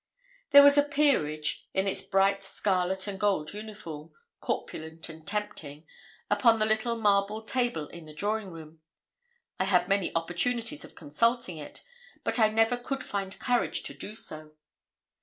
[0.49, 5.85] There was a 'Peerage,' in its bright scarlet and gold uniform, corpulent and tempting,
[6.27, 8.81] upon the little marble table in the drawing room.
[9.59, 11.83] I had many opportunities of consulting it,
[12.23, 14.55] but I never could find courage to do so.